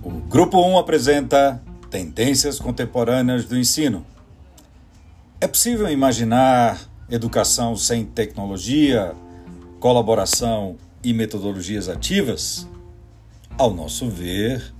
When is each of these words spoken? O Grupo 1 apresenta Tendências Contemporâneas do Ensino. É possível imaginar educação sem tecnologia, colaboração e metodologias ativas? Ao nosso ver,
O 0.00 0.10
Grupo 0.10 0.64
1 0.64 0.78
apresenta 0.78 1.60
Tendências 1.90 2.60
Contemporâneas 2.60 3.46
do 3.46 3.58
Ensino. 3.58 4.06
É 5.40 5.48
possível 5.48 5.90
imaginar 5.90 6.80
educação 7.10 7.74
sem 7.74 8.04
tecnologia, 8.04 9.12
colaboração 9.80 10.76
e 11.02 11.12
metodologias 11.12 11.88
ativas? 11.88 12.68
Ao 13.58 13.74
nosso 13.74 14.08
ver, 14.08 14.72